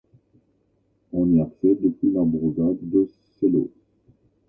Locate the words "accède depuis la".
1.43-2.23